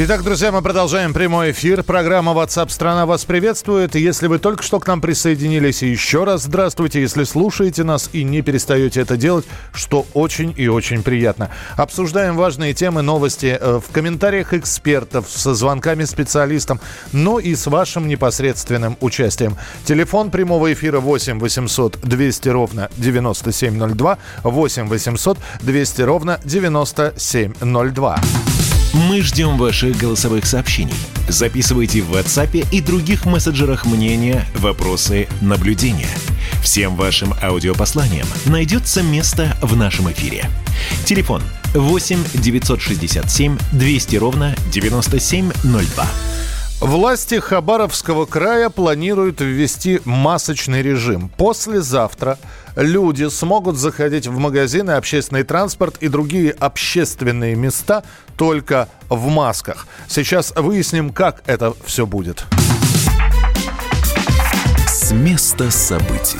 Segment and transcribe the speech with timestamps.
[0.00, 1.82] Итак, друзья, мы продолжаем прямой эфир.
[1.82, 3.96] Программа WhatsApp страна вас приветствует.
[3.96, 7.00] Если вы только что к нам присоединились, еще раз здравствуйте.
[7.00, 11.50] Если слушаете нас и не перестаете это делать, что очень и очень приятно.
[11.76, 16.78] Обсуждаем важные темы, новости э, в комментариях экспертов, со звонками специалистам,
[17.12, 19.56] но и с вашим непосредственным участием.
[19.84, 28.20] Телефон прямого эфира 8 800 200 ровно 9702, 8 800 200 ровно 9702.
[29.06, 30.94] Мы ждем ваших голосовых сообщений.
[31.28, 36.08] Записывайте в WhatsApp и других мессенджерах мнения, вопросы, наблюдения.
[36.64, 40.50] Всем вашим аудиопосланиям найдется место в нашем эфире.
[41.04, 41.42] Телефон
[41.74, 46.06] 8 967 200 ровно 9702.
[46.80, 51.28] Власти Хабаровского края планируют ввести масочный режим.
[51.36, 52.38] Послезавтра
[52.78, 58.04] люди смогут заходить в магазины, общественный транспорт и другие общественные места
[58.36, 59.86] только в масках.
[60.06, 62.44] Сейчас выясним, как это все будет.
[64.86, 66.38] С места событий.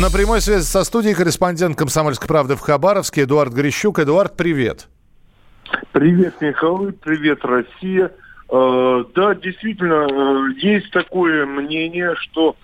[0.00, 3.98] На прямой связи со студией корреспондент «Комсомольской правды» в Хабаровске Эдуард Грищук.
[3.98, 4.88] Эдуард, привет.
[5.92, 8.10] Привет, Михаил, привет, Россия.
[8.48, 12.56] Э, да, действительно, э, есть такое мнение, что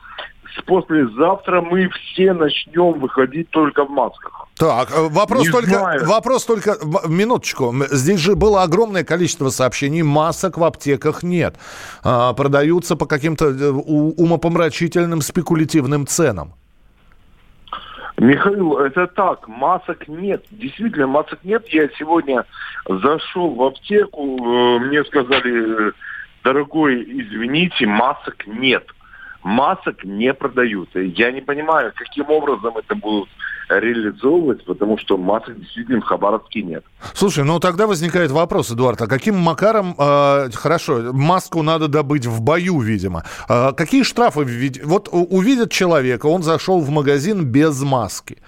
[0.65, 4.47] послезавтра мы все начнем выходить только в масках.
[4.57, 6.07] Так, э, вопрос Не только, знаю.
[6.07, 6.77] вопрос только,
[7.07, 7.75] минуточку.
[7.91, 11.57] Здесь же было огромное количество сообщений, масок в аптеках нет.
[12.03, 16.55] А, продаются по каким-то умопомрачительным спекулятивным ценам.
[18.19, 20.43] Михаил, это так, масок нет.
[20.51, 21.69] Действительно, масок нет.
[21.69, 22.47] Я сегодня
[22.89, 25.93] зашел в аптеку, э, мне сказали,
[26.43, 28.87] дорогой, извините, масок нет
[29.47, 30.99] масок не продаются.
[30.99, 33.29] Я не понимаю, каким образом это будут
[33.69, 36.85] реализовывать, потому что масок действительно в Хабаровске нет.
[37.15, 42.43] Слушай, ну тогда возникает вопрос, Эдуард, а каким макаром, э, хорошо, маску надо добыть в
[42.43, 43.23] бою, видимо.
[43.49, 44.45] Э, какие штрафы?
[44.85, 48.39] Вот увидят человека, он зашел в магазин без маски.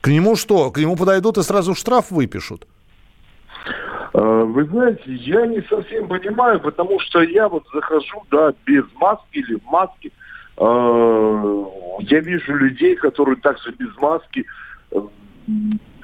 [0.00, 0.70] К нему что?
[0.70, 2.66] К нему подойдут и сразу штраф выпишут?
[4.14, 9.38] Э, вы знаете, я не совсем понимаю, потому что я вот захожу, да, без маски
[9.38, 10.10] или в маске,
[10.58, 14.44] я вижу людей, которые также без маски.
[14.90, 15.00] Э,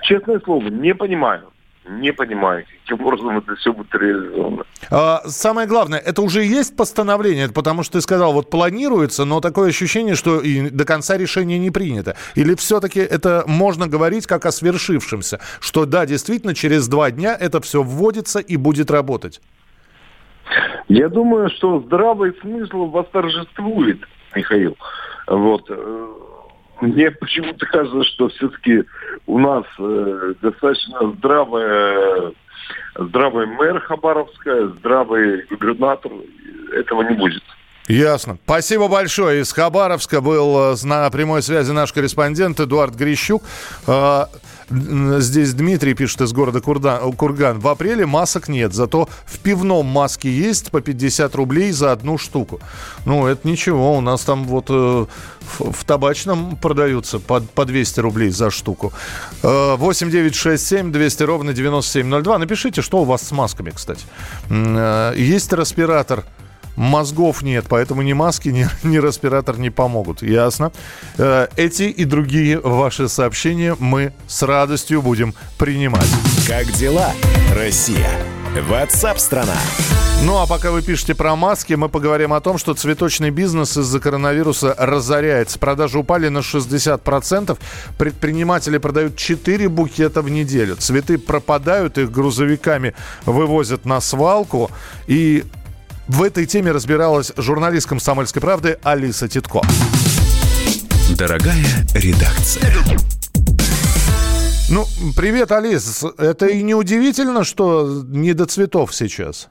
[0.02, 1.48] честное слово, не понимаю.
[1.84, 4.62] Не понимаю, каким образом это все будет реализовано.
[4.88, 9.70] А, самое главное, это уже есть постановление, потому что ты сказал, вот планируется, но такое
[9.70, 12.14] ощущение, что и до конца решение не принято.
[12.36, 17.60] Или все-таки это можно говорить как о свершившемся, что да, действительно, через два дня это
[17.60, 19.40] все вводится и будет работать?
[20.88, 23.98] Я думаю, что здравый смысл восторжествует.
[24.34, 24.76] Михаил.
[25.26, 25.64] Вот.
[25.68, 26.06] Э,
[26.80, 28.84] мне почему-то кажется, что все-таки
[29.26, 32.32] у нас э, достаточно здравая,
[32.96, 36.10] здравый мэр Хабаровская, здравый губернатор.
[36.72, 37.42] Этого не будет.
[37.88, 38.38] Ясно.
[38.44, 39.42] Спасибо большое.
[39.42, 43.42] Из Хабаровска был э, на прямой связи наш корреспондент Эдуард Грищук.
[45.18, 47.58] Здесь Дмитрий пишет из города Курдан, Курган.
[47.58, 52.60] В апреле масок нет, зато в пивном маски есть по 50 рублей за одну штуку.
[53.04, 53.96] Ну, это ничего.
[53.96, 58.92] У нас там вот э, в, в табачном продаются по, по 200 рублей за штуку.
[59.42, 62.38] Э, 8 9 6 7 200 ровно 9702.
[62.38, 64.04] Напишите, что у вас с масками, кстати.
[64.48, 66.24] Э, есть респиратор
[66.76, 70.22] Мозгов нет, поэтому ни маски, ни, ни респиратор не помогут.
[70.22, 70.72] Ясно.
[71.18, 76.08] Э, эти и другие ваши сообщения мы с радостью будем принимать.
[76.46, 77.12] Как дела,
[77.54, 78.10] Россия?
[78.68, 79.56] Ватсап-страна!
[80.24, 83.98] Ну а пока вы пишете про маски, мы поговорим о том, что цветочный бизнес из-за
[83.98, 85.58] коронавируса разоряется.
[85.58, 87.58] Продажи упали на 60%.
[87.98, 90.76] Предприниматели продают 4 букета в неделю.
[90.76, 92.94] Цветы пропадают, их грузовиками
[93.26, 94.70] вывозят на свалку.
[95.08, 95.44] И
[96.08, 99.60] в этой теме разбиралась журналист «Комсомольской правды» Алиса Титко.
[101.16, 102.72] Дорогая редакция.
[104.68, 106.02] Ну, привет, Алис.
[106.16, 109.48] Это и не удивительно, что не до цветов сейчас.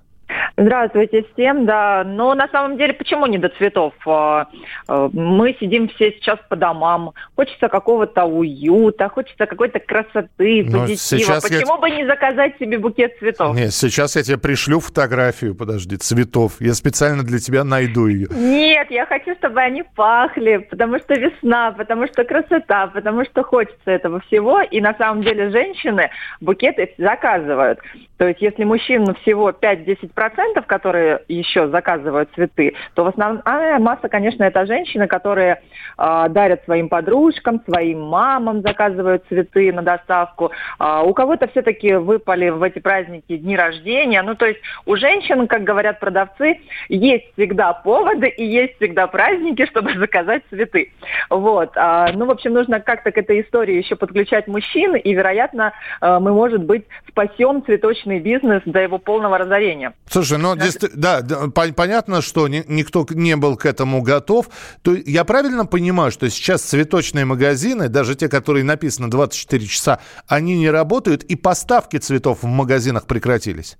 [0.61, 2.03] Здравствуйте всем, да.
[2.05, 3.93] Но на самом деле, почему не до цветов?
[4.05, 4.47] А,
[4.87, 7.13] а, мы сидим все сейчас по домам.
[7.35, 11.39] Хочется какого-то уюта, хочется какой-то красоты, ну, позитива.
[11.41, 11.77] Почему я...
[11.77, 13.55] бы не заказать себе букет цветов?
[13.55, 16.53] Нет, сейчас я тебе пришлю фотографию, подожди, цветов.
[16.59, 18.27] Я специально для тебя найду ее.
[18.29, 23.89] Нет, я хочу, чтобы они пахли, потому что весна, потому что красота, потому что хочется
[23.89, 24.61] этого всего.
[24.61, 27.79] И на самом деле женщины букеты заказывают.
[28.17, 34.09] То есть если мужчина всего 5-10%, клиентов, которые еще заказывают цветы, то в основная масса,
[34.09, 35.61] конечно, это женщины, которые
[35.97, 40.51] э, дарят своим подружкам, своим мамам, заказывают цветы на доставку.
[40.79, 44.21] Э, у кого-то все-таки выпали в эти праздники дни рождения.
[44.21, 46.59] Ну, то есть у женщин, как говорят продавцы,
[46.89, 50.91] есть всегда поводы и есть всегда праздники, чтобы заказать цветы.
[51.29, 51.71] Вот.
[51.75, 56.19] А, ну, в общем, нужно как-то к этой истории еще подключать мужчин, и, вероятно, э,
[56.19, 59.93] мы, может быть, спасем цветочный бизнес до его полного разорения.
[60.07, 60.55] Слушай, ну,
[60.93, 64.49] да, да понятно, что ни, никто не был к этому готов.
[64.81, 70.57] То я правильно понимаю, что сейчас цветочные магазины, даже те, которые написаны 24 часа, они
[70.57, 73.77] не работают, и поставки цветов в магазинах прекратились?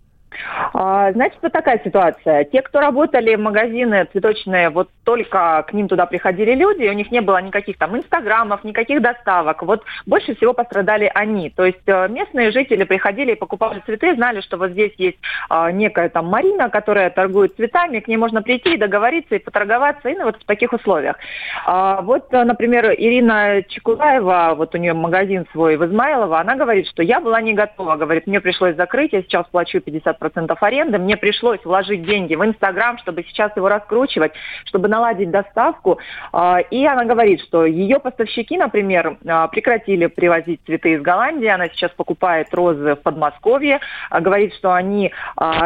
[0.84, 2.44] А, значит, вот такая ситуация.
[2.46, 7.12] Те, кто работали в магазины цветочные, вот только к ним туда приходили люди, у них
[7.12, 9.62] не было никаких там инстаграмов, никаких доставок.
[9.62, 11.52] Вот больше всего пострадали они.
[11.52, 15.20] То есть э, местные жители приходили и покупали цветы, знали, что вот здесь есть
[15.50, 20.10] а, некая там Марина, которая торгует цветами, к ней можно прийти и договориться, и поторговаться,
[20.10, 21.16] и ну, вот в таких условиях.
[21.64, 26.88] А, вот, э, например, Ирина Чекулаева, вот у нее магазин свой в Измайлово, она говорит,
[26.88, 31.18] что я была не готова, говорит, мне пришлось закрыть, я сейчас плачу 50% аренды, мне
[31.18, 34.32] пришлось вложить деньги в Инстаграм, чтобы сейчас его раскручивать,
[34.66, 36.00] чтобы наладить доставку.
[36.32, 41.68] А, и она говорит, что ее поставщики, например, а, прекратили привозить цветы из Голландии, она
[41.70, 43.80] сейчас покупает розы в Подмосковье,
[44.10, 45.12] а, говорит, что они,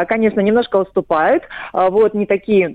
[0.08, 2.68] конечно, немножко уступают, вот, не такие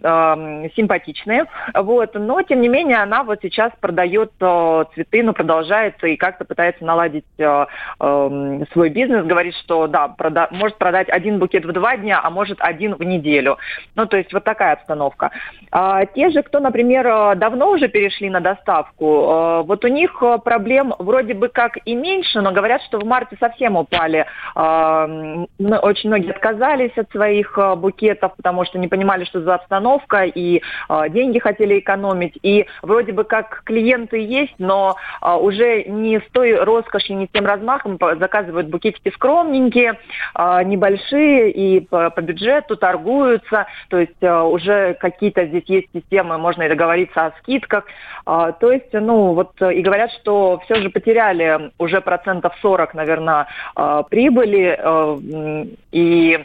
[0.76, 6.46] симпатичные, вот, но, тем не менее, она вот сейчас продает цветы, но продолжает и как-то
[6.46, 12.21] пытается наладить свой бизнес, говорит, что, да, прода- может продать один букет в два дня,
[12.22, 13.58] а может один в неделю.
[13.96, 15.32] Ну, то есть вот такая обстановка.
[15.72, 20.18] А, те же, кто, например, э, давно уже перешли на доставку, э, вот у них
[20.22, 24.26] э, проблем вроде бы как и меньше, но говорят, что в марте совсем упали.
[24.56, 30.62] Очень многие отказались от своих букетов, потому что не понимали, что за обстановка, и
[31.10, 32.38] деньги хотели экономить.
[32.44, 37.46] И вроде бы как клиенты есть, но уже не с той роскошью, не с тем
[37.46, 39.98] размахом заказывают букетики скромненькие,
[40.38, 43.68] небольшие и по, бюджету торгуются.
[43.90, 47.86] То есть уже какие-то здесь есть системы, можно и договориться о скидках.
[48.26, 52.94] А, то есть, ну, вот э, и говорят, что все же потеряли уже процентов 40,
[52.94, 54.78] наверное, а, прибыли.
[54.78, 56.44] Э, и э,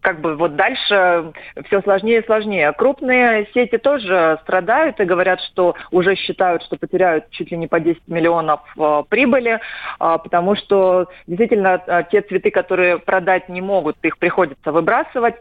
[0.00, 1.32] как бы вот дальше
[1.66, 2.72] все сложнее и сложнее.
[2.72, 7.80] Крупные сети тоже страдают и говорят, что уже считают, что потеряют чуть ли не по
[7.80, 8.60] 10 миллионов
[9.08, 9.60] прибыли,
[9.98, 15.36] а, потому что действительно те цветы, которые продать не могут, их приходится выбрасывать.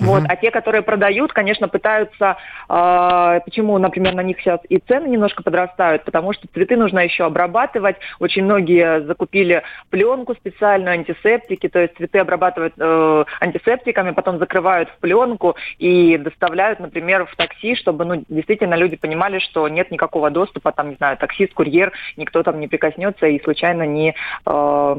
[0.00, 0.22] Вот.
[0.28, 2.36] А те, которые продают, конечно, пытаются,
[2.68, 7.24] э, почему, например, на них сейчас и цены немножко подрастают, потому что цветы нужно еще
[7.24, 7.96] обрабатывать.
[8.18, 14.98] Очень многие закупили пленку специальную, антисептики, то есть цветы обрабатывают э, антисептиками, потом закрывают в
[14.98, 20.72] пленку и доставляют, например, в такси, чтобы ну, действительно люди понимали, что нет никакого доступа,
[20.72, 24.14] там, не знаю, таксист, курьер, никто там не прикоснется и случайно не...
[24.46, 24.96] Э,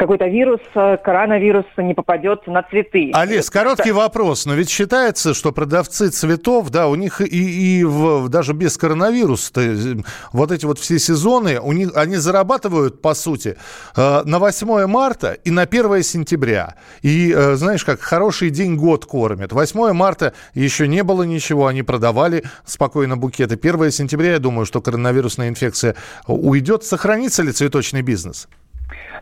[0.00, 3.10] какой-то вирус, э, коронавирус не попадет на цветы.
[3.12, 4.46] Алис, короткий вопрос.
[4.46, 9.52] Но ведь считается, что продавцы цветов, да, у них и, и в, даже без коронавируса,
[9.56, 9.96] э,
[10.32, 13.58] вот эти вот все сезоны, у них, они зарабатывают, по сути,
[13.94, 16.76] э, на 8 марта и на 1 сентября.
[17.02, 19.52] И, знаешь, как хороший день год кормят.
[19.52, 23.58] 8 марта еще не было ничего, они продавали спокойно букеты.
[23.62, 25.94] 1 сентября, я думаю, что коронавирусная инфекция
[26.26, 26.84] уйдет.
[26.84, 28.48] Сохранится ли цветочный бизнес?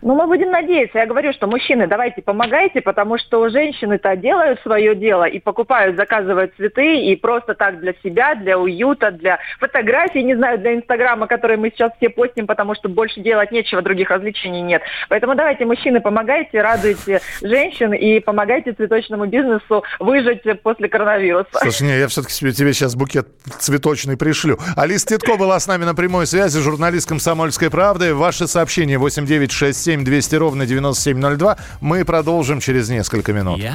[0.02, 0.99] Ну, мы будем надеяться.
[0.99, 6.54] Я говорю, что мужчины, давайте помогайте, потому что женщины-то делают свое дело и покупают, заказывают
[6.57, 11.59] цветы, и просто так для себя, для уюта, для фотографий, не знаю, для Инстаграма, которые
[11.59, 14.83] мы сейчас все постим, потому что больше делать нечего, других развлечений нет.
[15.09, 21.49] Поэтому давайте, мужчины, помогайте, радуйте женщин и помогайте цветочному бизнесу выжить после коронавируса.
[21.52, 23.28] Слушай, не, я все-таки тебе сейчас букет
[23.59, 24.59] цветочный пришлю.
[24.76, 28.14] Алис Титко была с нами на прямой связи, журналист «Комсомольской правды».
[28.14, 31.56] Ваши сообщения 8967 7 200 ровно 9702.
[31.80, 33.58] Мы продолжим через несколько минут.
[33.58, 33.75] Я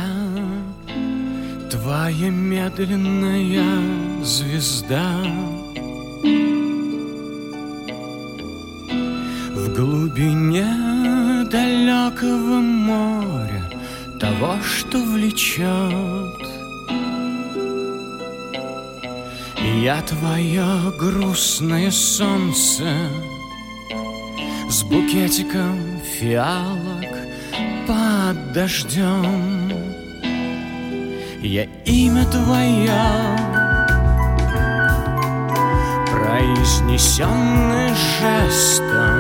[1.74, 5.24] твоя медленная звезда
[9.56, 10.66] В глубине
[11.50, 13.64] далекого моря
[14.20, 16.44] Того, что влечет
[19.82, 22.84] Я твое грустное солнце
[24.74, 27.14] с букетиком фиалок
[27.86, 29.72] под дождем.
[31.44, 32.90] Я имя твое
[36.12, 39.20] Произнесенный жестом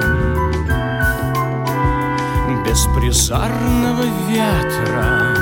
[2.65, 5.37] Беспризарного ветра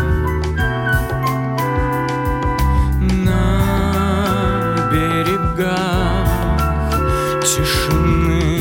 [2.99, 6.27] На берегах
[7.43, 8.60] тишины.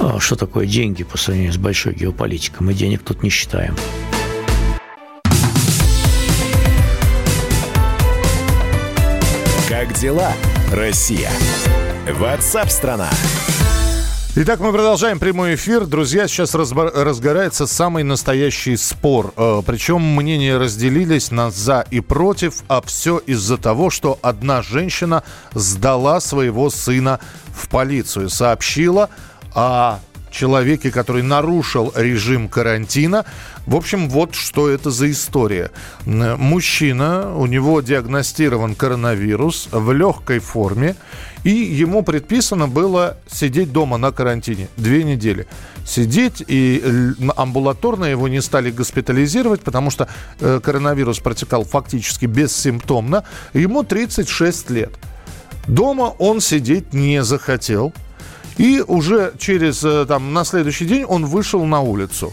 [0.00, 2.66] А что такое деньги по сравнению с большой геополитикой?
[2.66, 3.74] Мы денег тут не считаем.
[9.68, 10.32] Как дела,
[10.72, 11.30] Россия?
[12.10, 13.10] Ватсап-страна!
[14.40, 15.84] Итак, мы продолжаем прямой эфир.
[15.84, 19.32] Друзья, сейчас разбор- разгорается самый настоящий спор.
[19.36, 25.24] Э, причем мнения разделились на за и против, а все из-за того, что одна женщина
[25.54, 27.18] сдала своего сына
[27.52, 28.28] в полицию.
[28.28, 29.10] Сообщила
[29.54, 30.00] о
[30.30, 33.24] человеке, который нарушил режим карантина.
[33.66, 35.70] В общем, вот что это за история.
[36.04, 40.96] Мужчина, у него диагностирован коронавирус в легкой форме,
[41.44, 45.46] и ему предписано было сидеть дома на карантине две недели.
[45.86, 46.82] Сидеть, и
[47.36, 50.08] амбулаторно его не стали госпитализировать, потому что
[50.40, 53.24] э, коронавирус протекал фактически бессимптомно.
[53.54, 54.90] Ему 36 лет.
[55.66, 57.92] Дома он сидеть не захотел.
[58.58, 62.32] И уже через, э, там, на следующий день он вышел на улицу.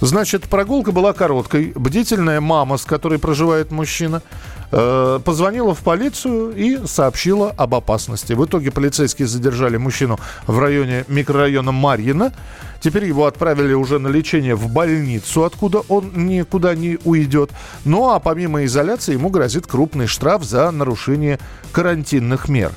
[0.00, 1.72] Значит, прогулка была короткой.
[1.74, 4.22] Бдительная мама, с которой проживает мужчина,
[4.70, 8.32] э, позвонила в полицию и сообщила об опасности.
[8.32, 12.32] В итоге полицейские задержали мужчину в районе микрорайона Марьино.
[12.80, 17.50] Теперь его отправили уже на лечение в больницу, откуда он никуда не уйдет.
[17.84, 21.40] Ну а помимо изоляции ему грозит крупный штраф за нарушение
[21.72, 22.72] карантинных мер.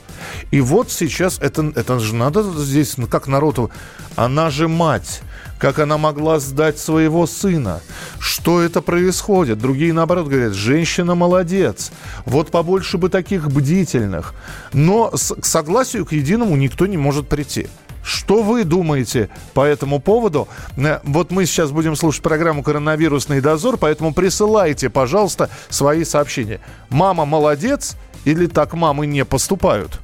[0.49, 3.69] И вот сейчас это, это же надо здесь, как народу,
[4.15, 5.21] она же мать.
[5.61, 7.81] Как она могла сдать своего сына?
[8.19, 9.59] Что это происходит?
[9.59, 11.91] Другие, наоборот, говорят, женщина молодец.
[12.25, 14.33] Вот побольше бы таких бдительных.
[14.73, 17.67] Но к согласию к единому никто не может прийти.
[18.03, 20.47] Что вы думаете по этому поводу?
[20.77, 26.59] Э, Вот мы сейчас будем слушать программу «Коронавирусный дозор», поэтому присылайте, пожалуйста, свои сообщения.
[26.89, 29.99] Мама молодец или так мамы не поступают?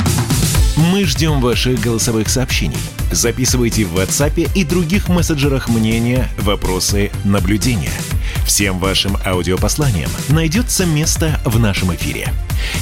[0.94, 2.78] Мы ждем ваших голосовых сообщений.
[3.12, 7.94] Записывайте в WhatsApp и других мессенджерах мнения, вопросы, наблюдения.
[8.46, 12.34] Всем вашим аудиопосланиям найдется место в нашем эфире.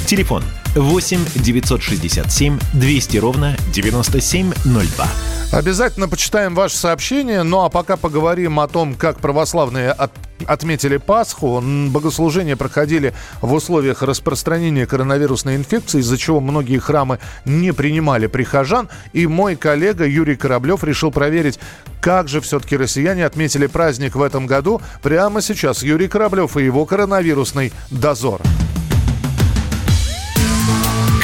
[0.07, 5.07] Телефон 8 967 200 ровно 9702.
[5.51, 7.43] Обязательно почитаем ваши сообщения.
[7.43, 10.11] Ну а пока поговорим о том, как православные от-
[10.45, 11.63] отметили Пасху.
[11.89, 18.89] Богослужения проходили в условиях распространения коронавирусной инфекции, из-за чего многие храмы не принимали прихожан.
[19.13, 21.57] И мой коллега Юрий Кораблев решил проверить,
[22.01, 24.81] как же все-таки россияне отметили праздник в этом году.
[25.01, 28.41] Прямо сейчас Юрий Кораблев и его коронавирусный дозор.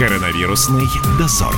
[0.02, 0.88] Коронавирусный
[1.20, 1.54] дозор.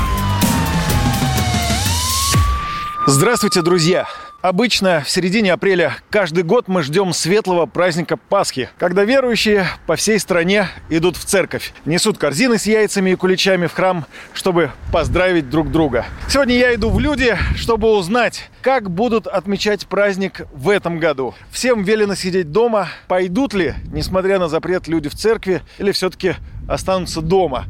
[3.08, 4.06] Здравствуйте, друзья!
[4.42, 10.20] Обычно в середине апреля каждый год мы ждем светлого праздника Пасхи, когда верующие по всей
[10.20, 15.72] стране идут в церковь, несут корзины с яйцами и куличами в храм, чтобы поздравить друг
[15.72, 16.06] друга.
[16.28, 21.34] Сегодня я иду в люди, чтобы узнать, как будут отмечать праздник в этом году.
[21.50, 22.90] Всем велено сидеть дома.
[23.08, 26.36] Пойдут ли, несмотря на запрет, люди в церкви или все-таки
[26.68, 27.68] останутся дома?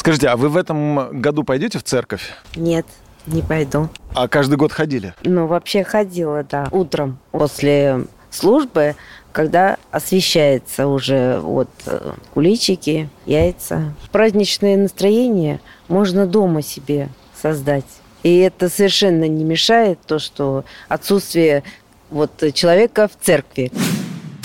[0.00, 2.32] Скажите, а вы в этом году пойдете в церковь?
[2.56, 2.86] Нет,
[3.26, 3.90] не пойду.
[4.14, 5.12] А каждый год ходили?
[5.24, 6.68] Ну, вообще ходила, да.
[6.70, 8.96] Утром после службы,
[9.32, 13.92] когда освещается уже вот э, куличики, яйца.
[14.10, 17.84] Праздничное настроение можно дома себе создать.
[18.22, 21.62] И это совершенно не мешает то, что отсутствие
[22.08, 23.70] вот человека в церкви.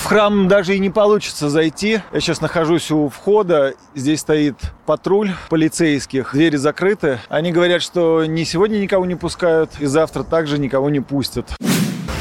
[0.06, 2.00] В храм даже и не получится зайти.
[2.14, 3.74] Я сейчас нахожусь у входа.
[3.96, 6.34] Здесь стоит патруль полицейских.
[6.34, 7.18] Двери закрыты.
[7.28, 11.50] Они говорят, что ни сегодня никого не пускают, и завтра также никого не пустят.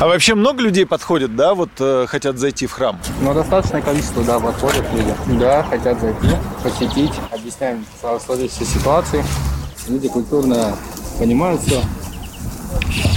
[0.00, 2.98] А вообще много людей подходят, да, вот э, хотят зайти в храм?
[3.20, 5.38] Но достаточное количество, да, подходят люди.
[5.38, 7.12] Да, хотят зайти, посетить.
[7.32, 9.22] Объясняем сложившиеся ситуации.
[9.88, 10.74] Люди культурно
[11.18, 11.82] понимают все,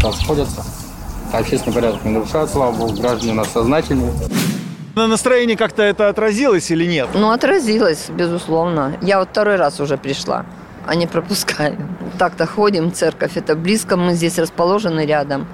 [0.04, 0.66] расходятся.
[1.32, 4.12] Общественный порядок не нарушают, слава богу, граждане у нас сознательные.
[4.98, 7.10] На настроении как-то это отразилось или нет?
[7.14, 8.98] Ну, отразилось, безусловно.
[9.00, 10.44] Я вот второй раз уже пришла,
[10.88, 11.78] а не пропускаю.
[12.18, 15.46] Так-то ходим, церковь, это близко, мы здесь расположены рядом.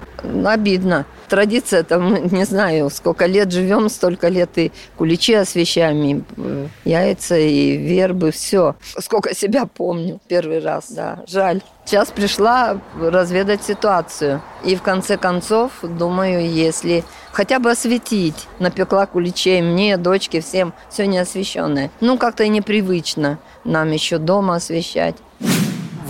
[0.46, 1.05] Обидно.
[1.29, 7.38] Традиция, мы, не знаю, сколько лет живем, столько лет и куличи освещаем, и э, яйца,
[7.38, 8.75] и вербы, все.
[9.00, 11.62] Сколько себя помню, первый раз, да, жаль.
[11.86, 14.41] Сейчас пришла разведать ситуацию.
[14.63, 21.08] И в конце концов, думаю, если хотя бы осветить, напекла куличей мне, дочке, всем, все
[21.08, 21.91] неосвещенное.
[22.00, 25.15] Ну, как-то непривычно нам еще дома освещать.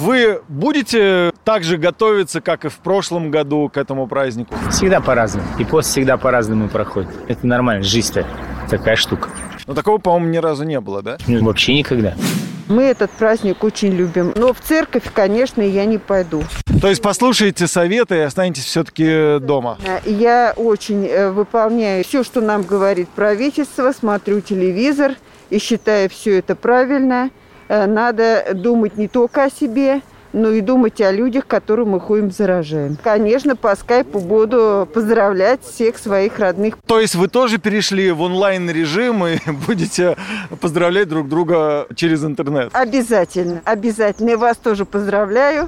[0.03, 4.53] Вы будете так же готовиться, как и в прошлом году к этому празднику?
[4.69, 5.48] Всегда по-разному.
[5.60, 7.10] И пост всегда по-разному проходит.
[7.29, 8.27] Это нормально, жизнь-то
[8.69, 9.29] такая штука.
[9.65, 11.15] Но такого, по-моему, ни разу не было, да?
[11.25, 12.15] Ну, вообще никогда.
[12.67, 14.33] Мы этот праздник очень любим.
[14.36, 16.43] Но в церковь, конечно, я не пойду.
[16.81, 19.77] То есть послушаете советы и останетесь все-таки дома?
[20.03, 25.13] Я очень э, выполняю все, что нам говорит правительство, смотрю телевизор
[25.50, 27.29] и считаю все это правильно.
[27.74, 30.01] Э, Надо думать не только о себе,
[30.32, 32.98] но и думать о людях, которым мы ходим заражаем.
[33.03, 36.77] Конечно, по скайпу буду поздравлять всех своих родных.
[36.86, 39.38] То есть вы тоже перешли в онлайн-режим и
[39.68, 40.15] будете
[40.62, 42.70] поздравлять друг друга через интернет?
[42.74, 44.30] Обязательно, обязательно.
[44.32, 45.68] И вас тоже поздравляю.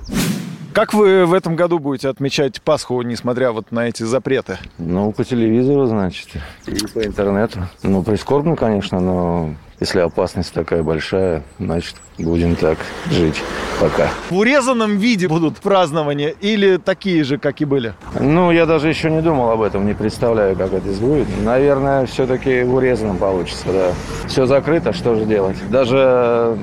[0.73, 4.59] Как вы в этом году будете отмечать Пасху, несмотря вот на эти запреты?
[4.77, 6.27] Ну, по телевизору, значит,
[6.67, 7.61] и по интернету.
[7.81, 12.77] Ну, прискорбно, конечно, но если опасность такая большая, значит, будем так
[13.09, 13.41] жить
[13.79, 14.09] пока.
[14.29, 17.93] В урезанном виде будут празднования или такие же, как и были?
[18.19, 21.27] Ну, я даже еще не думал об этом, не представляю, как это будет.
[21.43, 23.91] Наверное, все-таки в урезанном получится, да.
[24.27, 25.57] Все закрыто, что же делать?
[25.69, 26.57] Даже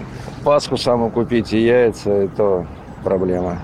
[0.45, 2.67] Пасху саму купить и яйца, это
[3.05, 3.59] проблема.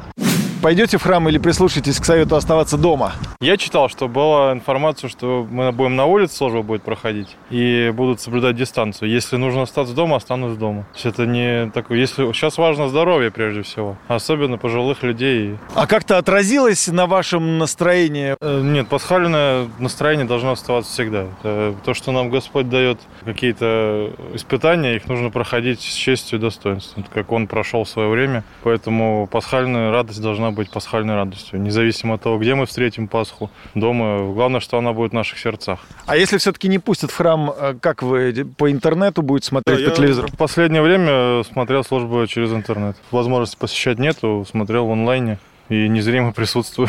[0.61, 3.13] Пойдете в храм или прислушаетесь к совету оставаться дома?
[3.41, 8.21] Я читал, что была информация, что мы будем на улице, служба будет проходить, и будут
[8.21, 9.09] соблюдать дистанцию.
[9.09, 10.83] Если нужно остаться дома, останусь дома.
[10.83, 11.99] То есть это не такое...
[11.99, 12.33] Если...
[12.33, 15.57] Сейчас важно здоровье прежде всего, особенно пожилых людей.
[15.77, 18.35] А как-то отразилось на вашем настроении?
[18.41, 21.27] Э, Нет, пасхальное настроение должно оставаться всегда.
[21.41, 27.05] Это то, что нам Господь дает какие-то испытания, их нужно проходить с честью и достоинством,
[27.15, 28.43] как Он прошел в свое время.
[28.65, 34.33] Поэтому пасхальная радость должна быть пасхальной радостью, независимо от того, где мы встретим Пасху, дома.
[34.33, 35.81] Главное, что она будет в наших сердцах.
[36.07, 39.91] А если все-таки не пустят в храм, э, как вы по интернету будете смотреть Да,
[39.91, 40.29] по телевизору?
[40.29, 42.97] В последнее время смотрел службу через интернет.
[43.11, 46.89] Возможности посещать нету, смотрел в онлайне и незримо присутствую,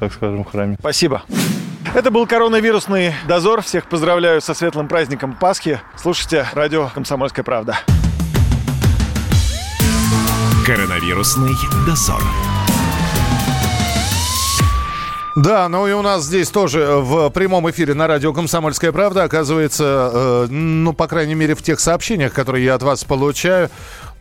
[0.00, 0.76] так скажем, в храме.
[0.78, 1.22] Спасибо.
[1.94, 3.62] Это был коронавирусный дозор.
[3.62, 5.80] Всех поздравляю со светлым праздником Пасхи.
[5.96, 7.78] Слушайте радио «Комсомольская правда».
[10.66, 11.52] Коронавирусный
[11.86, 12.22] дозор.
[15.34, 20.10] Да, ну и у нас здесь тоже в прямом эфире на радио «Комсомольская правда» оказывается,
[20.12, 23.68] э, ну, по крайней мере, в тех сообщениях, которые я от вас получаю,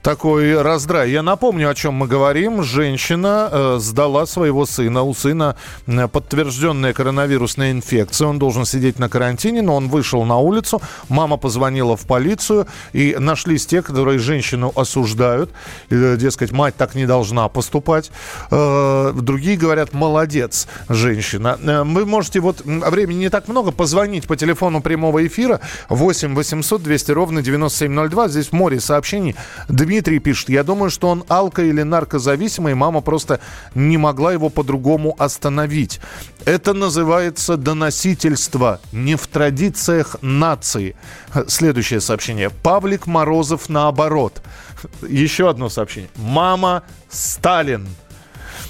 [0.03, 1.09] такой раздрай.
[1.09, 2.61] Я напомню, о чем мы говорим.
[2.61, 5.01] Женщина э, сдала своего сына.
[5.03, 5.55] У сына
[6.11, 8.27] подтвержденная коронавирусная инфекция.
[8.27, 10.81] Он должен сидеть на карантине, но он вышел на улицу.
[11.07, 12.67] Мама позвонила в полицию.
[12.91, 15.51] И нашлись те, которые женщину осуждают.
[15.89, 18.11] Э, дескать, мать так не должна поступать.
[18.51, 21.57] Э, другие говорят, молодец, женщина.
[21.63, 26.35] Э, Вы можете, вот м, времени не так много, позвонить по телефону прямого эфира 8
[26.35, 28.27] 800 200 ровно 9702.
[28.27, 29.35] Здесь море сообщений.
[30.01, 33.39] Пишет, я думаю, что он алко- или наркозависимый, мама просто
[33.75, 35.99] не могла его по-другому остановить.
[36.45, 40.95] Это называется доносительство, не в традициях нации.
[41.47, 42.49] Следующее сообщение.
[42.49, 44.41] Павлик Морозов наоборот.
[45.07, 46.09] Еще одно сообщение.
[46.15, 47.87] Мама Сталин.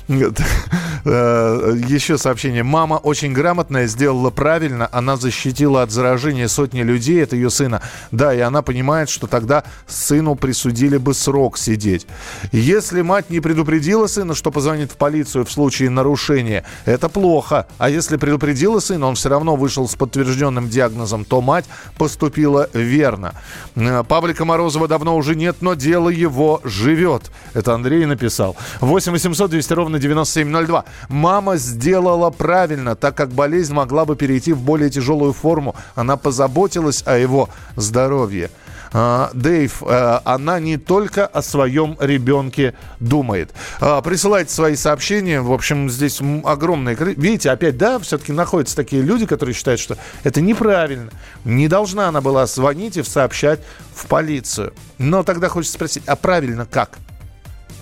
[1.05, 2.63] Э, Еще сообщение.
[2.63, 4.87] Мама очень грамотная, сделала правильно.
[4.91, 7.81] Она защитила от заражения сотни людей, это ее сына.
[8.11, 12.07] Да, и она понимает, что тогда сыну присудили бы срок сидеть.
[12.53, 17.67] Если мать не предупредила сына, что позвонит в полицию в случае нарушения, это плохо.
[17.77, 21.65] А если предупредила сына, он все равно вышел с подтвержденным диагнозом, то мать
[21.97, 23.33] поступила верно.
[23.75, 27.23] Э, Павлика Морозова давно уже нет, но дело его живет.
[27.53, 28.55] Это Андрей написал.
[28.79, 30.85] 8 800 200 ровно ровно 9702.
[31.09, 35.75] Мама сделала правильно, так как болезнь могла бы перейти в более тяжелую форму.
[35.95, 38.49] Она позаботилась о его здоровье.
[38.95, 43.51] А, Дэйв, а, она не только о своем ребенке думает.
[43.79, 45.41] А, Присылайте свои сообщения.
[45.41, 50.41] В общем, здесь кри- Видите, опять, да, все-таки находятся такие люди, которые считают, что это
[50.41, 51.09] неправильно.
[51.43, 53.61] Не должна она была звонить и сообщать
[53.95, 54.73] в полицию.
[54.99, 56.99] Но тогда хочется спросить, а правильно как?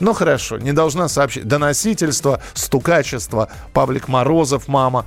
[0.01, 1.47] Ну хорошо, не должна сообщить.
[1.47, 5.05] Доносительство, стукачество, Павлик Морозов, мама.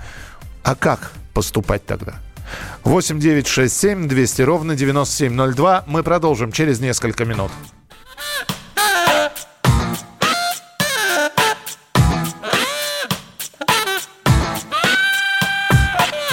[0.63, 2.15] А как поступать тогда?
[2.85, 5.85] 8 9 6 7 200 ровно 9702.
[5.89, 7.51] Мы продолжим через несколько минут.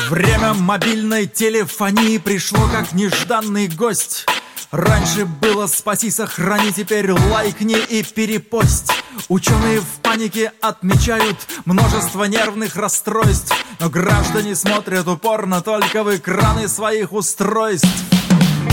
[0.07, 4.27] Время мобильной телефонии пришло как нежданный гость.
[4.71, 8.91] Раньше было спаси, сохрани, теперь лайкни и перепость.
[9.27, 17.11] Ученые в панике отмечают множество нервных расстройств, но граждане смотрят упорно только в экраны своих
[17.11, 17.89] устройств.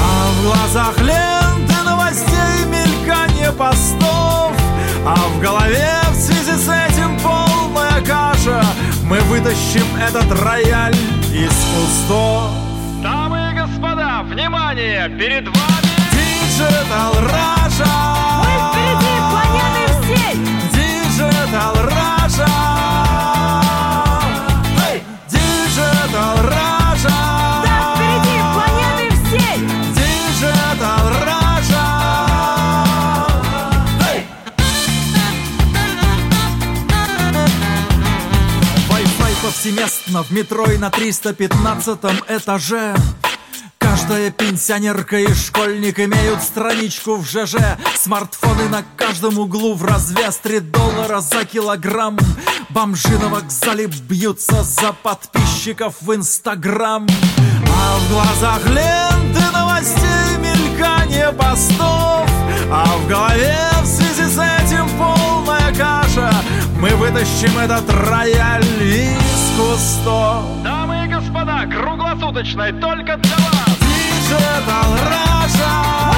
[0.01, 4.53] А в глазах ленты новостей мелькание постов
[5.05, 8.65] А в голове в связи с этим полная каша
[9.05, 10.95] Мы вытащим этот рояль
[11.33, 12.68] из господа,
[14.39, 15.09] внимание!
[15.09, 17.91] Перед вами Digital Russia
[18.39, 20.35] Мы впереди планеты всей
[20.73, 22.53] Digital Russia
[24.77, 25.03] Hey!
[25.29, 27.19] Digital Russia
[27.65, 29.59] Да, впереди планеты всей
[29.99, 31.87] Digital Russia
[34.01, 34.19] Hey!
[38.89, 41.99] Wi-Fi повсеместно в метро и на 315
[42.29, 42.95] этаже
[44.09, 47.57] Каждая пенсионерка и школьник имеют страничку в ЖЖ.
[47.95, 50.39] Смартфоны на каждом углу в развес.
[50.39, 52.19] 3 доллара за килограмм.
[52.71, 57.07] Бомжи на вокзале бьются за подписчиков в Инстаграм.
[57.67, 62.31] А в глазах ленты новостей мелькание постов.
[62.73, 66.33] А в голове в связи с этим полная каша.
[66.81, 70.45] Мы вытащим этот рояль из кустов.
[70.65, 73.68] Дамы и господа, круглосуточной только для вас!
[74.29, 76.18] Digital Russia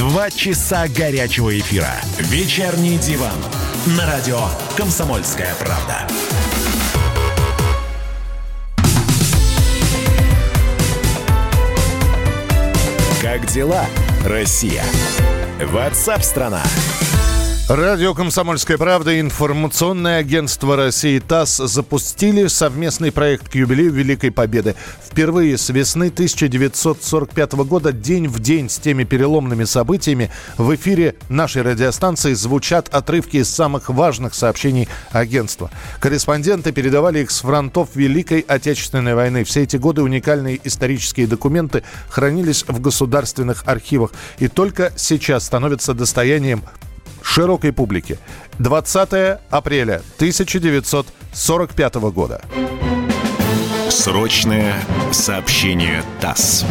[0.00, 1.92] Два часа горячего эфира.
[2.20, 3.36] Вечерний диван.
[3.98, 4.40] На радио
[4.74, 6.08] «Комсомольская правда».
[13.20, 13.84] Как дела,
[14.24, 14.84] Россия?
[15.66, 16.62] Ватсап-страна!
[17.72, 24.74] Радио «Комсомольская правда» и информационное агентство России ТАСС запустили совместный проект к юбилею Великой Победы.
[25.08, 31.62] Впервые с весны 1945 года день в день с теми переломными событиями в эфире нашей
[31.62, 35.70] радиостанции звучат отрывки из самых важных сообщений агентства.
[36.00, 39.44] Корреспонденты передавали их с фронтов Великой Отечественной войны.
[39.44, 46.64] Все эти годы уникальные исторические документы хранились в государственных архивах и только сейчас становятся достоянием
[47.22, 48.18] широкой публики.
[48.58, 52.42] 20 апреля 1945 года.
[53.88, 54.74] Срочное
[55.12, 56.64] сообщение ТАСС.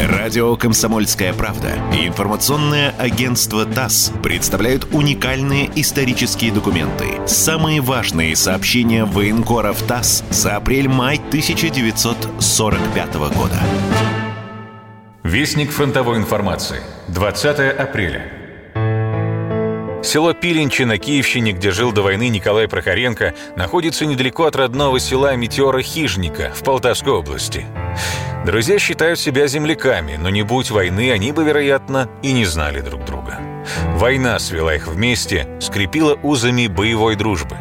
[0.00, 7.26] Радио «Комсомольская правда» и информационное агентство ТАСС представляют уникальные исторические документы.
[7.28, 13.60] Самые важные сообщения военкоров ТАСС за апрель-май 1945 года.
[15.22, 16.80] Вестник фронтовой информации.
[17.08, 18.41] 20 апреля.
[20.02, 25.36] Село Пиленчи на Киевщине, где жил до войны Николай Прохоренко, находится недалеко от родного села
[25.36, 27.66] Метеора Хижника в Полтавской области.
[28.44, 33.04] Друзья считают себя земляками, но не будь войны, они бы, вероятно, и не знали друг
[33.04, 33.38] друга.
[33.94, 37.56] Война свела их вместе, скрепила узами боевой дружбы.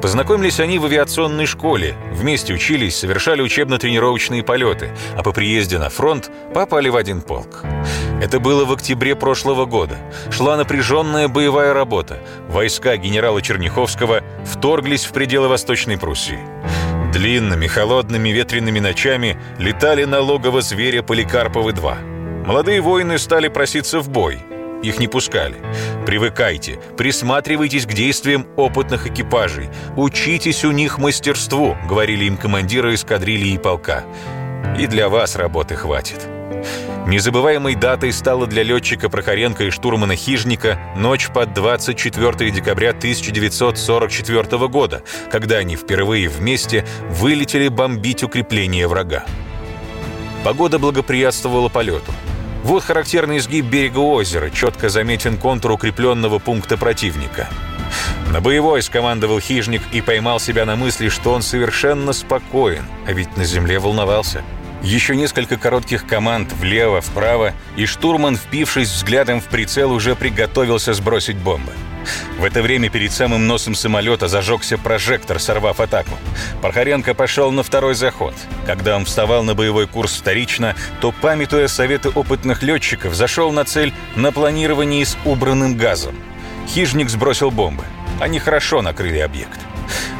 [0.00, 6.30] Познакомились они в авиационной школе, вместе учились, совершали учебно-тренировочные полеты, а по приезде на фронт
[6.54, 7.64] попали в один полк.
[8.20, 9.96] Это было в октябре прошлого года.
[10.30, 12.18] Шла напряженная боевая работа.
[12.48, 16.38] Войска генерала Черняховского вторглись в пределы Восточной Пруссии.
[17.12, 22.46] Длинными, холодными, ветреными ночами летали на логово зверя Поликарповы-2.
[22.46, 24.40] Молодые воины стали проситься в бой.
[24.82, 25.56] Их не пускали.
[26.06, 29.68] Привыкайте, присматривайтесь к действиям опытных экипажей.
[29.96, 34.04] Учитесь у них мастерству, говорили им командиры эскадрильи и полка.
[34.78, 36.26] И для вас работы хватит.
[37.06, 45.02] Незабываемой датой стала для летчика Прохоренко и штурмана Хижника ночь под 24 декабря 1944 года,
[45.30, 49.24] когда они впервые вместе вылетели бомбить укрепление врага.
[50.44, 52.12] Погода благоприятствовала полету.
[52.62, 57.48] Вот характерный изгиб берега озера, четко заметен контур укрепленного пункта противника.
[58.30, 63.36] На боевой скомандовал хижник и поймал себя на мысли, что он совершенно спокоен, а ведь
[63.36, 64.42] на земле волновался.
[64.82, 71.36] Еще несколько коротких команд влево, вправо, и штурман, впившись взглядом в прицел, уже приготовился сбросить
[71.36, 71.72] бомбы.
[72.38, 76.16] В это время перед самым носом самолета зажегся прожектор, сорвав атаку.
[76.62, 78.34] Пархаренко пошел на второй заход.
[78.66, 83.92] Когда он вставал на боевой курс вторично, то, памятуя советы опытных летчиков, зашел на цель
[84.16, 86.14] на планировании с убранным газом.
[86.66, 87.84] Хижник сбросил бомбы.
[88.20, 89.58] Они хорошо накрыли объект.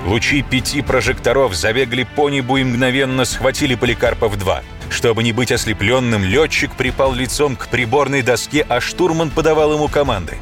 [0.05, 4.63] Лучи пяти прожекторов забегали по небу и мгновенно схватили Поликарпов-2.
[4.91, 10.39] Чтобы не быть ослепленным, летчик припал лицом к приборной доске, а штурман подавал ему команды.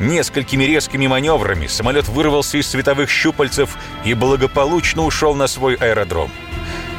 [0.00, 6.30] Несколькими резкими маневрами самолет вырвался из световых щупальцев и благополучно ушел на свой аэродром.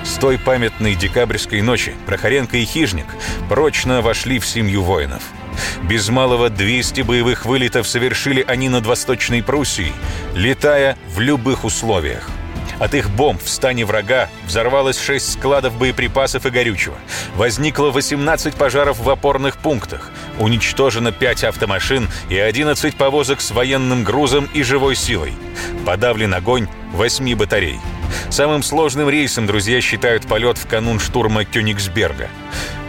[0.03, 3.07] С той памятной декабрьской ночи Прохоренко и Хижник
[3.49, 5.21] прочно вошли в семью воинов.
[5.83, 9.93] Без малого 200 боевых вылетов совершили они над Восточной Пруссией,
[10.33, 12.29] летая в любых условиях.
[12.80, 16.96] От их бомб в стане врага взорвалось 6 складов боеприпасов и горючего.
[17.36, 20.12] Возникло 18 пожаров в опорных пунктах.
[20.40, 25.34] Уничтожено 5 автомашин и 11 повозок с военным грузом и живой силой.
[25.86, 27.80] Подавлен огонь 8 батарей.
[28.30, 32.30] Самым сложным рейсом друзья считают полет в канун штурма Кёнигсберга.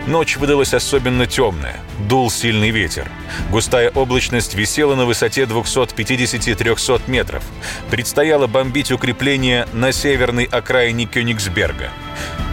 [0.09, 1.77] Ночь выдалась особенно темная.
[2.09, 3.11] Дул сильный ветер.
[3.51, 7.45] Густая облачность висела на высоте 250-300 метров.
[7.91, 11.91] Предстояло бомбить укрепление на северной окраине Кёнигсберга.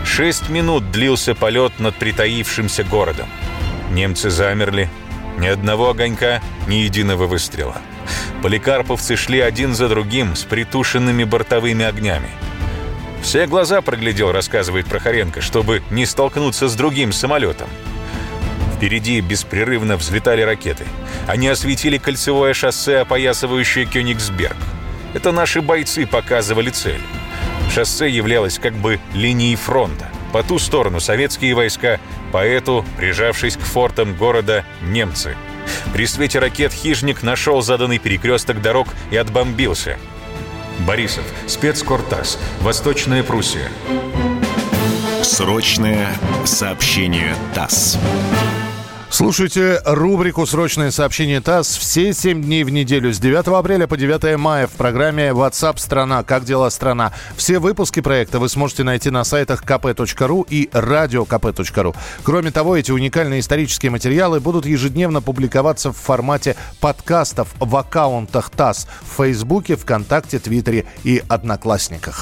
[0.03, 3.29] Шесть минут длился полет над притаившимся городом.
[3.89, 4.89] Немцы замерли.
[5.37, 7.77] Ни одного огонька, ни единого выстрела.
[8.41, 12.29] Поликарповцы шли один за другим с притушенными бортовыми огнями.
[13.25, 17.67] Все глаза проглядел, рассказывает Прохоренко, чтобы не столкнуться с другим самолетом.
[18.77, 20.85] Впереди беспрерывно взлетали ракеты.
[21.27, 24.55] Они осветили кольцевое шоссе, опоясывающее Кёнигсберг.
[25.15, 27.01] Это наши бойцы показывали цель.
[27.73, 30.07] Шоссе являлось как бы линией фронта.
[30.31, 31.99] По ту сторону советские войска,
[32.31, 35.35] по эту, прижавшись к фортам города, немцы.
[35.93, 39.97] При свете ракет хижник нашел заданный перекресток дорог и отбомбился–
[40.79, 43.69] Борисов, спецкортас, Восточная Пруссия.
[45.23, 46.09] Срочное
[46.45, 47.97] сообщение ТАСС.
[49.15, 54.37] Слушайте рубрику «Срочное сообщение ТАСС» все семь дней в неделю с 9 апреля по 9
[54.37, 57.13] мая в программе WhatsApp страна Как дела страна?».
[57.37, 61.95] Все выпуски проекта вы сможете найти на сайтах kp.ru и radiokp.ru.
[62.23, 68.85] Кроме того, эти уникальные исторические материалы будут ежедневно публиковаться в формате подкастов в аккаунтах ТАСС
[69.01, 72.21] в Фейсбуке, ВКонтакте, Твиттере и Одноклассниках.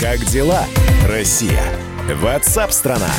[0.00, 0.64] Как дела,
[1.06, 1.62] Россия?
[2.08, 3.10] WhatsApp страна.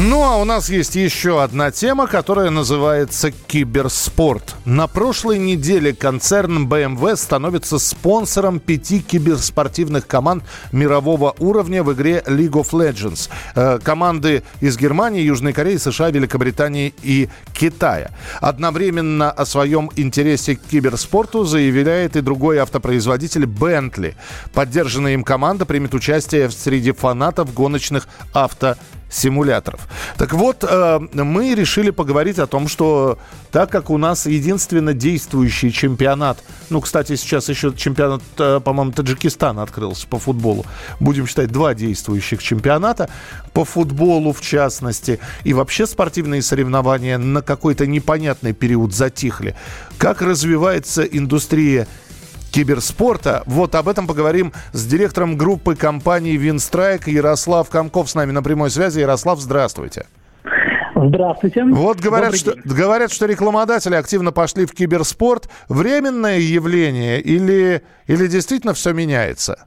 [0.00, 4.54] Ну, а у нас есть еще одна тема, которая называется киберспорт.
[4.64, 12.52] На прошлой неделе концерн BMW становится спонсором пяти киберспортивных команд мирового уровня в игре League
[12.52, 13.28] of Legends.
[13.56, 18.12] Э, команды из Германии, Южной Кореи, США, Великобритании и Китая.
[18.40, 24.14] Одновременно о своем интересе к киберспорту заявляет и другой автопроизводитель Bentley.
[24.54, 28.76] Поддержанная им команда примет участие среди фанатов гоночных авто
[29.10, 29.88] симуляторов.
[30.16, 33.18] Так вот, э, мы решили поговорить о том, что
[33.50, 39.62] так как у нас единственно действующий чемпионат, ну, кстати, сейчас еще чемпионат, э, по-моему, Таджикистана
[39.62, 40.66] открылся по футболу,
[41.00, 43.08] будем считать два действующих чемпионата,
[43.52, 49.54] по футболу в частности, и вообще спортивные соревнования на какой-то непонятный период затихли.
[49.96, 51.86] Как развивается индустрия
[52.52, 53.42] киберспорта.
[53.46, 58.70] Вот об этом поговорим с директором группы компании «Винстрайк» Ярослав Комков с нами на прямой
[58.70, 59.00] связи.
[59.00, 60.06] Ярослав, здравствуйте.
[60.94, 61.64] Здравствуйте.
[61.64, 62.62] Вот говорят Добрый что, день.
[62.64, 65.48] говорят, что рекламодатели активно пошли в киберспорт.
[65.68, 69.66] Временное явление или, или действительно все меняется?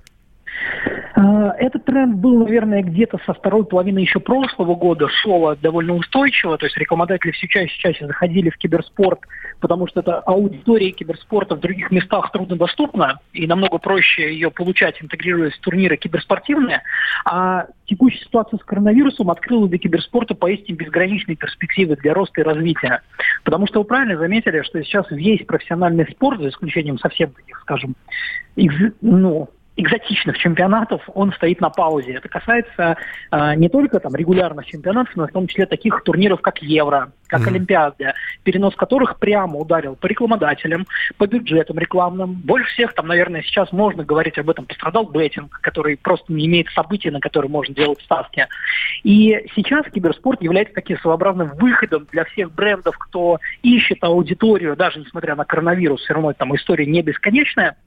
[1.58, 6.66] Этот тренд был, наверное, где-то со второй половины еще прошлого года, шел довольно устойчиво, то
[6.66, 9.20] есть рекламодатели все чаще и чаще заходили в киберспорт,
[9.60, 15.54] потому что эта аудитория киберспорта в других местах труднодоступна, и намного проще ее получать, интегрируясь
[15.54, 16.82] в турниры киберспортивные.
[17.26, 23.02] А текущая ситуация с коронавирусом открыла для киберспорта поистине безграничные перспективы для роста и развития.
[23.44, 27.96] Потому что вы правильно заметили, что сейчас весь профессиональный спорт, за исключением совсем таких, скажем,
[29.02, 32.13] ну, экзотичных чемпионатов, он стоит на паузе.
[32.13, 32.97] Это касается
[33.31, 37.47] э, не только там регулярных чемпионатов, но в том числе таких турниров, как Евро, как
[37.47, 40.86] Олимпиада, перенос которых прямо ударил по рекламодателям,
[41.17, 42.34] по бюджетам рекламным.
[42.34, 46.67] Больше всех там, наверное, сейчас можно говорить об этом, пострадал беттинг, который просто не имеет
[46.69, 48.47] событий, на которые можно делать ставки.
[49.03, 55.36] И сейчас киберспорт является таким своеобразным выходом для всех брендов, кто ищет аудиторию, даже несмотря
[55.36, 57.77] на коронавирус, все равно там история не бесконечная.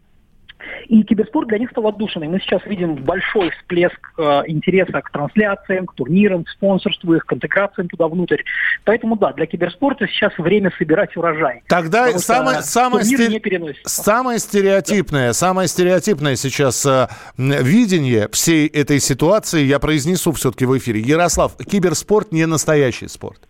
[0.88, 2.28] И киберспорт для них стал отдушиной.
[2.28, 7.32] Мы сейчас видим большой всплеск э, интереса к трансляциям, к турнирам, к спонсорству их, к
[7.32, 8.42] интеграциям туда внутрь.
[8.84, 11.62] Поэтому да, для киберспорта сейчас время собирать урожай.
[11.68, 14.02] Тогда самое, самое, турнир сте- не переносится.
[14.02, 21.00] самое стереотипное, самое стереотипное сейчас э, видение всей этой ситуации я произнесу все-таки в эфире.
[21.00, 23.40] Ярослав, киберспорт не настоящий спорт.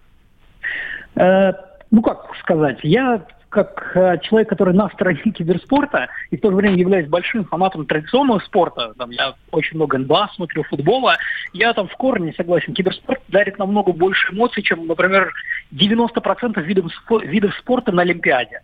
[1.16, 1.52] Э,
[1.90, 6.56] ну, как сказать, я как э, человек, который на стороне киберспорта и в то же
[6.56, 11.16] время являюсь большим фанатом традиционного спорта, там, я очень много НБА смотрю, футбола,
[11.52, 12.74] я там в корне не согласен.
[12.74, 15.32] Киберспорт дарит намного больше эмоций, чем, например,
[15.72, 18.60] 90% видов, видов спорта на Олимпиаде.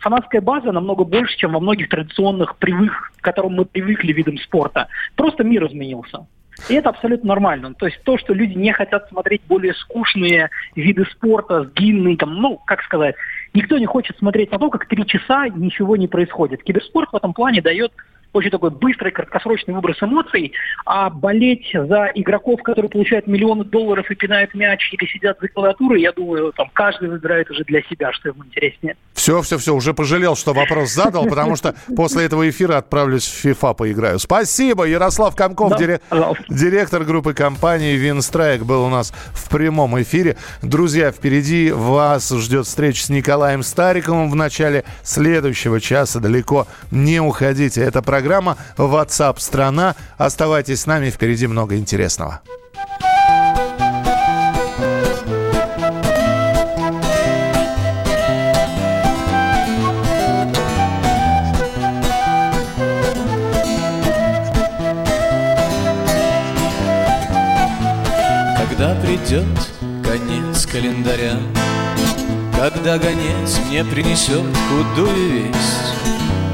[0.00, 4.88] Фанатская база намного больше, чем во многих традиционных, привык, к которым мы привыкли видам спорта.
[5.14, 6.26] Просто мир изменился.
[6.68, 7.74] И это абсолютно нормально.
[7.74, 12.60] То есть то, что люди не хотят смотреть более скучные виды спорта, длинные, там, ну,
[12.66, 13.14] как сказать,
[13.54, 16.62] никто не хочет смотреть на то, как три часа ничего не происходит.
[16.62, 17.92] Киберспорт в этом плане дает
[18.32, 20.52] очень такой быстрый, краткосрочный выброс эмоций,
[20.86, 26.00] а болеть за игроков, которые получают миллионы долларов и пинают мяч или сидят за клавиатурой,
[26.00, 28.96] я думаю, там каждый выбирает уже для себя, что ему интереснее.
[29.14, 33.44] Все, все, все, уже пожалел, что вопрос задал, потому что после этого эфира отправлюсь в
[33.44, 34.18] FIFA поиграю.
[34.18, 36.00] Спасибо, Ярослав Комков, Да, дире-
[36.48, 40.36] директор группы компании Винстрайк, был у нас в прямом эфире.
[40.62, 46.18] Друзья, впереди вас ждет встреча с Николаем Стариковым в начале следующего часа.
[46.18, 47.82] Далеко не уходите.
[47.82, 48.21] Это программа
[48.76, 49.94] WhatsApp страна.
[50.18, 52.40] Оставайтесь с нами, впереди много интересного.
[68.82, 69.46] Когда придет
[70.02, 71.36] конец календаря
[72.58, 75.91] Когда гонец мне принесет худую весть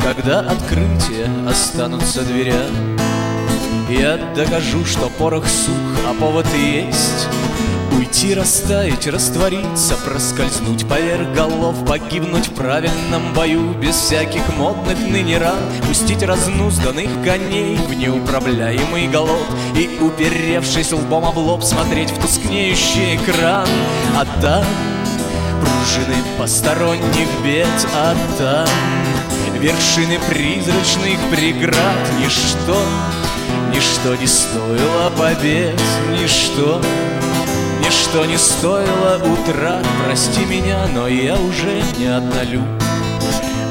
[0.02, 2.66] Когда открытия останутся дверя
[3.88, 5.74] Я докажу, что порох сух,
[6.08, 7.28] а повод есть.
[7.98, 15.58] Уйти, растаять, раствориться, проскользнуть поверх голов Погибнуть в правильном бою без всяких модных ныне ран
[15.86, 23.68] Пустить разнузданных коней в неуправляемый голод И, уперевшись лбом об лоб, смотреть в тускнеющий экран.
[24.16, 24.64] А там
[25.60, 28.68] пружины посторонних бед, а там
[29.60, 32.08] Вершины призрачных преград.
[32.20, 32.80] Ничто,
[33.74, 35.80] ничто не стоило побед.
[36.12, 36.80] Ничто,
[37.80, 39.84] ничто не стоило утрат.
[40.04, 42.66] Прости меня, но я уже не однолюб.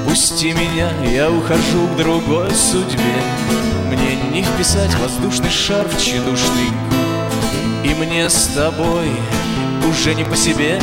[0.06, 3.22] Пусти меня, я ухожу к другой судьбе.
[3.88, 9.10] Мне не вписать воздушный шар в тщедушный губ И мне с тобой
[9.90, 10.82] уже не по себе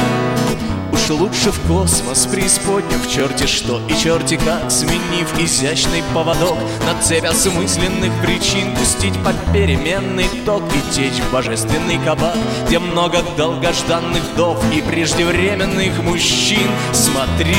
[1.05, 6.99] Уж лучше в космос преисподнем в черти что и черти как Сменив изящный поводок на
[7.03, 14.23] цепь осмысленных причин Пустить под переменный ток и течь в божественный кабак Где много долгожданных
[14.33, 16.71] вдов и преждевременных мужчин.
[16.95, 17.55] Смотри,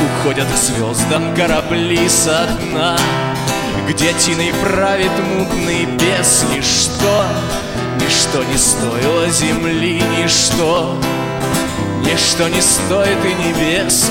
[0.00, 2.98] уходят к звездам корабли со дна
[3.88, 6.44] Где тиной правит мутный бес.
[6.52, 7.26] Ничто,
[8.00, 11.19] Ничто не стоило земли, ничто Ничто
[12.48, 14.10] не стоит и небес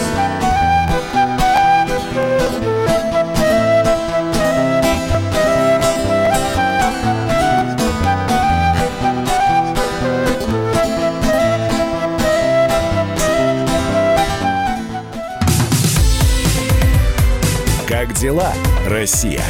[17.87, 18.53] Как дела,
[18.87, 19.43] Россия?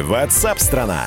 [0.00, 1.06] Ватсап-страна!